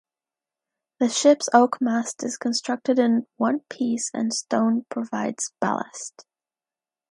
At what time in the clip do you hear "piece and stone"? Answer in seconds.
3.69-4.87